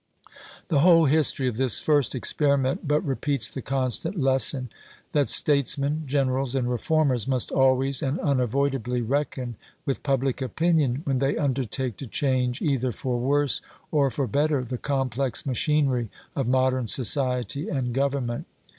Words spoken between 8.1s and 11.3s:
unavoidably reckon with public opinion when